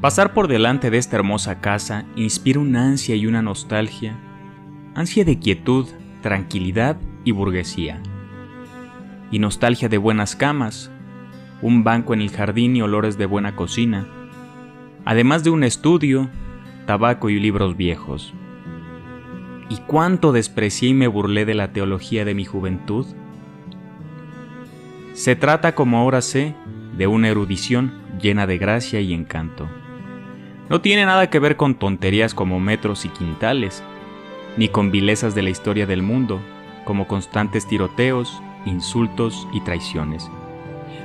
Pasar 0.00 0.32
por 0.32 0.48
delante 0.48 0.90
de 0.90 0.96
esta 0.96 1.16
hermosa 1.16 1.60
casa 1.60 2.06
inspira 2.16 2.58
una 2.58 2.86
ansia 2.86 3.16
y 3.16 3.26
una 3.26 3.42
nostalgia, 3.42 4.16
ansia 4.94 5.26
de 5.26 5.38
quietud, 5.38 5.86
tranquilidad 6.22 6.96
y 7.22 7.32
burguesía. 7.32 8.02
Y 9.30 9.38
nostalgia 9.38 9.90
de 9.90 9.98
buenas 9.98 10.36
camas, 10.36 10.90
un 11.60 11.84
banco 11.84 12.14
en 12.14 12.22
el 12.22 12.30
jardín 12.30 12.76
y 12.76 12.82
olores 12.82 13.18
de 13.18 13.26
buena 13.26 13.54
cocina, 13.54 14.06
además 15.04 15.44
de 15.44 15.50
un 15.50 15.64
estudio, 15.64 16.30
tabaco 16.86 17.28
y 17.28 17.38
libros 17.38 17.76
viejos. 17.76 18.32
¿Y 19.70 19.76
cuánto 19.86 20.32
desprecié 20.32 20.88
y 20.88 20.94
me 20.94 21.06
burlé 21.06 21.44
de 21.44 21.54
la 21.54 21.72
teología 21.72 22.24
de 22.24 22.34
mi 22.34 22.44
juventud? 22.44 23.06
Se 25.14 25.36
trata, 25.36 25.76
como 25.76 25.98
ahora 25.98 26.22
sé, 26.22 26.54
de 26.98 27.06
una 27.06 27.28
erudición 27.28 27.92
llena 28.20 28.48
de 28.48 28.58
gracia 28.58 29.00
y 29.00 29.14
encanto. 29.14 29.68
No 30.68 30.80
tiene 30.80 31.06
nada 31.06 31.30
que 31.30 31.38
ver 31.38 31.56
con 31.56 31.76
tonterías 31.76 32.34
como 32.34 32.58
metros 32.58 33.04
y 33.04 33.10
quintales, 33.10 33.84
ni 34.56 34.68
con 34.68 34.90
vilezas 34.90 35.36
de 35.36 35.42
la 35.42 35.50
historia 35.50 35.86
del 35.86 36.02
mundo, 36.02 36.40
como 36.84 37.06
constantes 37.06 37.66
tiroteos, 37.68 38.42
insultos 38.66 39.46
y 39.52 39.60
traiciones, 39.60 40.28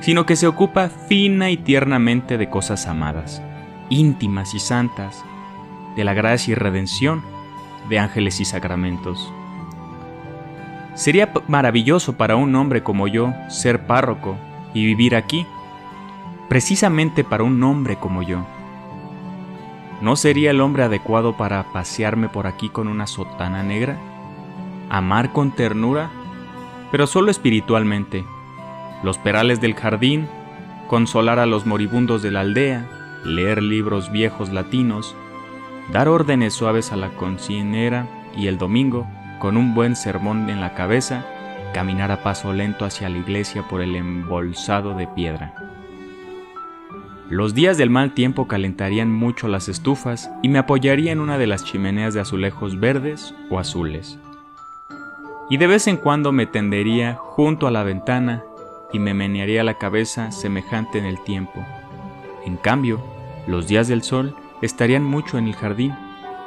sino 0.00 0.24
que 0.24 0.36
se 0.36 0.46
ocupa 0.46 0.88
fina 0.88 1.50
y 1.50 1.56
tiernamente 1.56 2.38
de 2.38 2.48
cosas 2.48 2.86
amadas, 2.86 3.42
íntimas 3.90 4.54
y 4.54 4.60
santas, 4.60 5.24
de 5.96 6.04
la 6.04 6.14
gracia 6.14 6.52
y 6.52 6.54
redención, 6.54 7.22
de 7.88 7.98
ángeles 7.98 8.40
y 8.40 8.44
sacramentos. 8.44 9.32
Sería 10.94 11.32
maravilloso 11.48 12.16
para 12.16 12.36
un 12.36 12.54
hombre 12.54 12.82
como 12.82 13.08
yo 13.08 13.32
ser 13.48 13.86
párroco 13.86 14.36
y 14.74 14.84
vivir 14.84 15.16
aquí, 15.16 15.46
precisamente 16.48 17.24
para 17.24 17.44
un 17.44 17.62
hombre 17.62 17.96
como 17.96 18.22
yo 18.22 18.44
¿No 20.02 20.16
sería 20.16 20.50
el 20.50 20.60
hombre 20.60 20.82
adecuado 20.82 21.36
para 21.36 21.62
pasearme 21.72 22.28
por 22.28 22.48
aquí 22.48 22.68
con 22.68 22.88
una 22.88 23.06
sotana 23.06 23.62
negra? 23.62 23.96
Amar 24.90 25.32
con 25.32 25.52
ternura, 25.52 26.10
pero 26.90 27.06
solo 27.06 27.30
espiritualmente. 27.30 28.24
Los 29.04 29.18
perales 29.18 29.60
del 29.60 29.74
jardín, 29.74 30.26
consolar 30.88 31.38
a 31.38 31.46
los 31.46 31.66
moribundos 31.66 32.20
de 32.20 32.32
la 32.32 32.40
aldea, 32.40 33.20
leer 33.24 33.62
libros 33.62 34.10
viejos 34.10 34.50
latinos, 34.50 35.14
dar 35.90 36.08
órdenes 36.08 36.54
suaves 36.54 36.92
a 36.92 36.96
la 36.96 37.10
cocinera 37.10 38.06
y 38.36 38.46
el 38.46 38.58
domingo, 38.58 39.06
con 39.38 39.56
un 39.56 39.74
buen 39.74 39.96
sermón 39.96 40.48
en 40.48 40.60
la 40.60 40.74
cabeza, 40.74 41.24
caminar 41.72 42.10
a 42.12 42.22
paso 42.22 42.52
lento 42.52 42.84
hacia 42.84 43.08
la 43.08 43.18
iglesia 43.18 43.66
por 43.68 43.82
el 43.82 43.96
embolsado 43.96 44.94
de 44.94 45.06
piedra. 45.06 45.54
Los 47.28 47.54
días 47.54 47.78
del 47.78 47.88
mal 47.88 48.12
tiempo 48.12 48.46
calentarían 48.46 49.10
mucho 49.10 49.48
las 49.48 49.68
estufas 49.68 50.30
y 50.42 50.48
me 50.48 50.58
apoyaría 50.58 51.12
en 51.12 51.20
una 51.20 51.38
de 51.38 51.46
las 51.46 51.64
chimeneas 51.64 52.12
de 52.12 52.20
azulejos 52.20 52.78
verdes 52.78 53.34
o 53.48 53.58
azules. 53.58 54.18
Y 55.48 55.56
de 55.56 55.66
vez 55.66 55.86
en 55.86 55.96
cuando 55.96 56.30
me 56.30 56.46
tendería 56.46 57.14
junto 57.14 57.66
a 57.66 57.70
la 57.70 57.84
ventana 57.84 58.42
y 58.92 58.98
me 58.98 59.14
menearía 59.14 59.64
la 59.64 59.78
cabeza 59.78 60.30
semejante 60.30 60.98
en 60.98 61.06
el 61.06 61.22
tiempo. 61.24 61.64
En 62.44 62.56
cambio, 62.56 63.02
los 63.46 63.66
días 63.66 63.88
del 63.88 64.02
sol 64.02 64.36
estarían 64.62 65.04
mucho 65.04 65.36
en 65.36 65.46
el 65.46 65.54
jardín. 65.54 65.94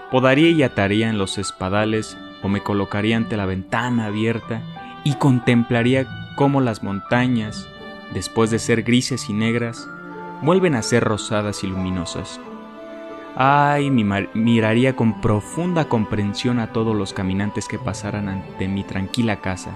Podaría 0.10 0.50
y 0.50 0.64
ataría 0.64 1.10
en 1.10 1.18
los 1.18 1.38
espadales 1.38 2.18
o 2.42 2.48
me 2.48 2.64
colocaría 2.64 3.18
ante 3.18 3.38
la 3.38 3.46
ventana 3.46 4.06
abierta 4.08 4.62
y 5.04 5.16
contemplaría 5.16 6.08
cómo 6.36 6.62
las 6.62 6.84
montañas, 6.84 7.68
después 8.14 8.50
de 8.50 8.60
ser 8.60 8.84
grises 8.84 9.30
y 9.30 9.34
negras, 9.34 9.88
vuelven 10.42 10.76
a 10.76 10.82
ser 10.82 11.04
rosadas 11.04 11.64
y 11.64 11.68
luminosas. 11.68 12.40
Ay, 13.36 13.92
miraría 13.92 14.96
con 14.96 15.20
profunda 15.20 15.86
comprensión 15.86 16.60
a 16.60 16.72
todos 16.72 16.96
los 16.96 17.12
caminantes 17.14 17.68
que 17.68 17.78
pasaran 17.78 18.30
ante 18.30 18.68
mi 18.68 18.84
tranquila 18.84 19.42
casa. 19.42 19.72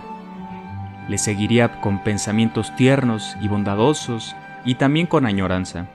Les 1.09 1.21
seguiría 1.21 1.81
con 1.81 2.03
pensamientos 2.03 2.73
tiernos 2.77 3.35
y 3.41 3.47
bondadosos 3.47 4.35
y 4.63 4.75
también 4.75 5.07
con 5.07 5.25
añoranza, 5.25 5.87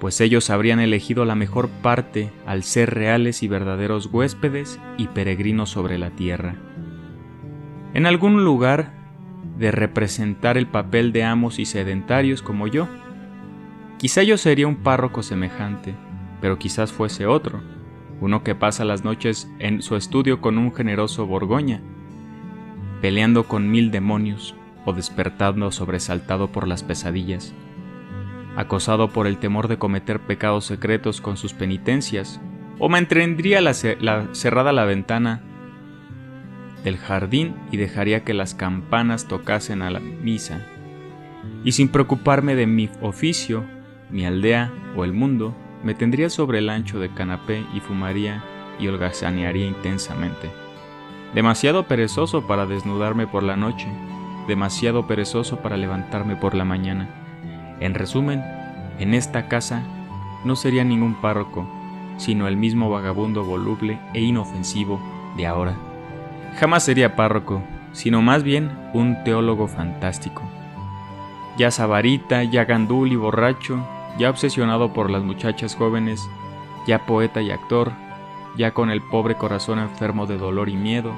pues 0.00 0.20
ellos 0.20 0.50
habrían 0.50 0.80
elegido 0.80 1.24
la 1.24 1.34
mejor 1.34 1.68
parte 1.68 2.30
al 2.46 2.62
ser 2.62 2.94
reales 2.94 3.42
y 3.42 3.48
verdaderos 3.48 4.06
huéspedes 4.06 4.78
y 4.98 5.08
peregrinos 5.08 5.70
sobre 5.70 5.98
la 5.98 6.10
tierra. 6.10 6.56
En 7.94 8.06
algún 8.06 8.44
lugar 8.44 8.92
de 9.58 9.70
representar 9.70 10.58
el 10.58 10.66
papel 10.66 11.12
de 11.12 11.24
amos 11.24 11.58
y 11.58 11.64
sedentarios 11.64 12.42
como 12.42 12.66
yo, 12.66 12.88
Quizá 14.04 14.22
yo 14.22 14.36
sería 14.36 14.66
un 14.66 14.76
párroco 14.76 15.22
semejante, 15.22 15.94
pero 16.40 16.58
quizás 16.58 16.92
fuese 16.92 17.26
otro, 17.26 17.62
uno 18.20 18.42
que 18.42 18.54
pasa 18.54 18.84
las 18.84 19.02
noches 19.02 19.50
en 19.58 19.80
su 19.80 19.96
estudio 19.96 20.42
con 20.42 20.58
un 20.58 20.74
generoso 20.74 21.26
Borgoña, 21.26 21.80
peleando 23.00 23.44
con 23.44 23.70
mil 23.70 23.90
demonios 23.90 24.54
o 24.84 24.92
despertando 24.92 25.70
sobresaltado 25.70 26.52
por 26.52 26.68
las 26.68 26.82
pesadillas, 26.82 27.54
acosado 28.56 29.08
por 29.08 29.26
el 29.26 29.38
temor 29.38 29.68
de 29.68 29.78
cometer 29.78 30.20
pecados 30.20 30.64
secretos 30.64 31.20
con 31.20 31.36
sus 31.36 31.52
penitencias, 31.54 32.40
o 32.78 32.88
me 32.88 33.00
la, 33.00 33.72
la 34.00 34.28
cerrada 34.32 34.72
la 34.72 34.84
ventana 34.84 35.42
del 36.82 36.98
jardín 36.98 37.54
y 37.70 37.76
dejaría 37.76 38.24
que 38.24 38.34
las 38.34 38.54
campanas 38.54 39.26
tocasen 39.26 39.82
a 39.82 39.90
la 39.90 40.00
misa, 40.00 40.66
y 41.64 41.72
sin 41.72 41.88
preocuparme 41.88 42.54
de 42.54 42.66
mi 42.66 42.90
oficio 43.00 43.64
mi 44.10 44.26
aldea 44.26 44.72
o 44.96 45.04
el 45.04 45.12
mundo, 45.12 45.56
me 45.82 45.94
tendría 45.94 46.30
sobre 46.30 46.58
el 46.58 46.68
ancho 46.68 46.98
de 47.00 47.12
canapé 47.12 47.64
y 47.74 47.80
fumaría 47.80 48.44
y 48.78 48.88
holgazanearía 48.88 49.66
intensamente. 49.66 50.50
Demasiado 51.34 51.88
perezoso 51.88 52.46
para 52.46 52.66
desnudarme 52.66 53.26
por 53.26 53.42
la 53.42 53.56
noche, 53.56 53.88
demasiado 54.46 55.06
perezoso 55.06 55.58
para 55.58 55.76
levantarme 55.76 56.36
por 56.36 56.54
la 56.54 56.64
mañana. 56.64 57.23
En 57.80 57.94
resumen, 57.94 58.42
en 58.98 59.14
esta 59.14 59.48
casa 59.48 59.82
no 60.44 60.56
sería 60.56 60.84
ningún 60.84 61.14
párroco, 61.14 61.66
sino 62.16 62.46
el 62.46 62.56
mismo 62.56 62.90
vagabundo 62.90 63.44
voluble 63.44 63.98
e 64.12 64.20
inofensivo 64.20 65.00
de 65.36 65.46
ahora. 65.46 65.74
Jamás 66.58 66.84
sería 66.84 67.16
párroco, 67.16 67.62
sino 67.92 68.22
más 68.22 68.42
bien 68.42 68.70
un 68.92 69.22
teólogo 69.24 69.66
fantástico. 69.66 70.42
Ya 71.56 71.70
sabarita, 71.70 72.44
ya 72.44 72.64
gandul 72.64 73.12
y 73.12 73.16
borracho, 73.16 73.84
ya 74.18 74.30
obsesionado 74.30 74.92
por 74.92 75.10
las 75.10 75.22
muchachas 75.22 75.74
jóvenes, 75.74 76.28
ya 76.86 77.06
poeta 77.06 77.42
y 77.42 77.50
actor, 77.50 77.92
ya 78.56 78.72
con 78.72 78.90
el 78.90 79.02
pobre 79.02 79.36
corazón 79.36 79.78
enfermo 79.78 80.26
de 80.26 80.38
dolor 80.38 80.68
y 80.68 80.76
miedo. 80.76 81.12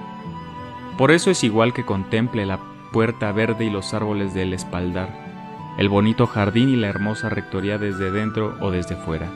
Por 0.97 1.11
eso 1.11 1.31
es 1.31 1.45
igual 1.45 1.73
que 1.75 1.85
contemple 1.85 2.47
la 2.47 2.59
puerta 2.93 3.33
verde 3.33 3.67
y 3.67 3.71
los 3.71 3.93
árboles 3.93 4.33
del 4.33 4.55
espaldar, 4.55 5.26
el 5.79 5.89
bonito 5.89 6.27
jardín 6.27 6.69
y 6.69 6.77
la 6.77 6.89
hermosa 6.89 7.29
rectoría 7.29 7.79
desde 7.79 8.11
dentro 8.11 8.57
o 8.61 8.71
desde 8.71 8.97
fuera. 8.97 9.29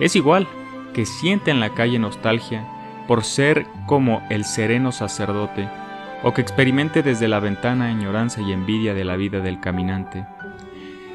Es 0.00 0.16
igual 0.16 0.48
que 0.94 1.06
siente 1.06 1.50
en 1.50 1.60
la 1.60 1.70
calle 1.70 1.98
nostalgia 1.98 2.66
por 3.06 3.24
ser 3.24 3.66
como 3.86 4.22
el 4.30 4.44
sereno 4.44 4.92
sacerdote, 4.92 5.68
o 6.22 6.32
que 6.32 6.40
experimente 6.40 7.02
desde 7.02 7.28
la 7.28 7.40
ventana 7.40 7.86
añoranza 7.86 8.40
y 8.40 8.52
envidia 8.52 8.94
de 8.94 9.04
la 9.04 9.16
vida 9.16 9.40
del 9.40 9.60
caminante. 9.60 10.24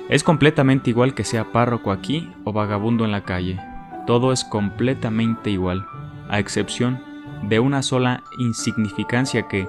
Es 0.10 0.24
completamente 0.24 0.90
igual 0.90 1.14
que 1.14 1.24
sea 1.24 1.52
párroco 1.52 1.92
aquí 1.92 2.32
o 2.44 2.54
vagabundo 2.54 3.06
en 3.06 3.12
la 3.12 3.22
calle. 3.22 3.60
Todo 4.06 4.32
es 4.32 4.44
completamente 4.44 5.50
igual, 5.50 5.86
a 6.30 6.40
excepción 6.40 7.01
de 7.44 7.60
una 7.60 7.81
sola 7.81 8.24
insignificancia 8.38 9.48
que, 9.48 9.68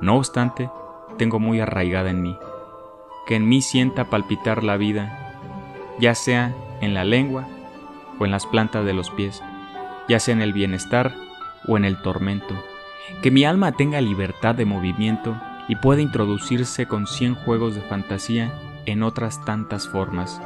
no 0.00 0.16
obstante, 0.16 0.70
tengo 1.18 1.38
muy 1.38 1.60
arraigada 1.60 2.10
en 2.10 2.22
mí. 2.22 2.36
Que 3.30 3.36
en 3.36 3.48
mí 3.48 3.62
sienta 3.62 4.10
palpitar 4.10 4.64
la 4.64 4.76
vida, 4.76 5.38
ya 6.00 6.16
sea 6.16 6.52
en 6.80 6.94
la 6.94 7.04
lengua 7.04 7.46
o 8.18 8.24
en 8.24 8.32
las 8.32 8.44
plantas 8.44 8.84
de 8.84 8.92
los 8.92 9.08
pies, 9.10 9.40
ya 10.08 10.18
sea 10.18 10.34
en 10.34 10.42
el 10.42 10.52
bienestar 10.52 11.14
o 11.68 11.76
en 11.76 11.84
el 11.84 12.02
tormento. 12.02 12.56
Que 13.22 13.30
mi 13.30 13.44
alma 13.44 13.70
tenga 13.70 14.00
libertad 14.00 14.56
de 14.56 14.64
movimiento 14.64 15.40
y 15.68 15.76
pueda 15.76 16.02
introducirse 16.02 16.86
con 16.86 17.06
cien 17.06 17.36
juegos 17.36 17.76
de 17.76 17.82
fantasía 17.82 18.52
en 18.84 19.04
otras 19.04 19.44
tantas 19.44 19.86
formas, 19.86 20.42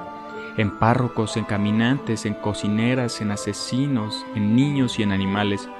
en 0.59 0.79
párrocos, 0.79 1.39
en 1.39 1.45
caminantes, 1.45 2.27
en 2.27 2.35
cocineras, 2.35 3.23
en 3.23 3.31
asesinos, 3.31 4.27
en 4.35 4.55
niños 4.55 4.99
y 4.99 5.05
en 5.05 5.13
animales, 5.13 5.71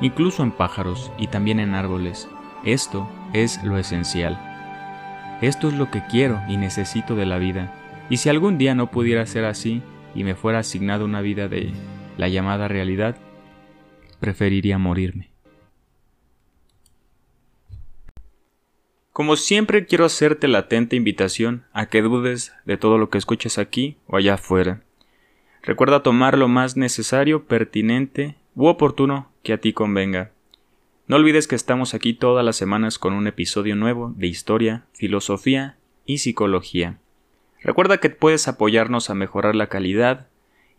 incluso 0.00 0.44
en 0.44 0.52
pájaros 0.52 1.10
y 1.18 1.26
también 1.26 1.58
en 1.58 1.74
árboles. 1.74 2.28
Esto 2.62 3.08
es 3.32 3.60
lo 3.64 3.78
esencial. 3.78 4.55
Esto 5.42 5.68
es 5.68 5.74
lo 5.74 5.90
que 5.90 6.02
quiero 6.06 6.40
y 6.48 6.56
necesito 6.56 7.14
de 7.14 7.26
la 7.26 7.38
vida. 7.38 7.72
Y 8.08 8.16
si 8.16 8.30
algún 8.30 8.56
día 8.56 8.74
no 8.74 8.90
pudiera 8.90 9.26
ser 9.26 9.44
así 9.44 9.82
y 10.14 10.24
me 10.24 10.34
fuera 10.34 10.60
asignada 10.60 11.04
una 11.04 11.20
vida 11.20 11.46
de 11.48 11.72
la 12.16 12.28
llamada 12.28 12.68
realidad, 12.68 13.16
preferiría 14.18 14.78
morirme. 14.78 15.30
Como 19.12 19.36
siempre 19.36 19.86
quiero 19.86 20.04
hacerte 20.04 20.48
la 20.48 20.58
atenta 20.58 20.96
invitación 20.96 21.64
a 21.72 21.86
que 21.86 22.02
dudes 22.02 22.54
de 22.64 22.76
todo 22.76 22.96
lo 22.96 23.10
que 23.10 23.18
escuches 23.18 23.58
aquí 23.58 23.96
o 24.06 24.16
allá 24.16 24.34
afuera. 24.34 24.82
Recuerda 25.62 26.02
tomar 26.02 26.38
lo 26.38 26.48
más 26.48 26.76
necesario, 26.76 27.44
pertinente 27.44 28.36
u 28.54 28.66
oportuno 28.66 29.32
que 29.42 29.52
a 29.52 29.58
ti 29.58 29.72
convenga. 29.72 30.32
No 31.08 31.14
olvides 31.14 31.46
que 31.46 31.54
estamos 31.54 31.94
aquí 31.94 32.14
todas 32.14 32.44
las 32.44 32.56
semanas 32.56 32.98
con 32.98 33.12
un 33.12 33.28
episodio 33.28 33.76
nuevo 33.76 34.12
de 34.16 34.26
historia, 34.26 34.86
filosofía 34.92 35.76
y 36.04 36.18
psicología. 36.18 36.98
Recuerda 37.62 37.98
que 37.98 38.10
puedes 38.10 38.48
apoyarnos 38.48 39.08
a 39.08 39.14
mejorar 39.14 39.54
la 39.54 39.68
calidad 39.68 40.26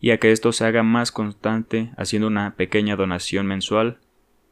y 0.00 0.10
a 0.10 0.18
que 0.18 0.30
esto 0.30 0.52
se 0.52 0.66
haga 0.66 0.82
más 0.82 1.12
constante 1.12 1.92
haciendo 1.96 2.28
una 2.28 2.56
pequeña 2.56 2.94
donación 2.94 3.46
mensual 3.46 4.00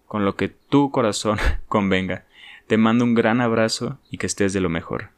con 0.07 0.25
lo 0.25 0.35
que 0.35 0.49
tu 0.49 0.91
corazón 0.91 1.37
convenga. 1.69 2.25
Te 2.67 2.79
mando 2.79 3.05
un 3.05 3.15
gran 3.15 3.43
abrazo 3.43 3.99
y 4.11 4.17
que 4.17 4.27
estés 4.27 4.55
de 4.55 4.61
lo 4.61 4.71
mejor. 4.71 5.11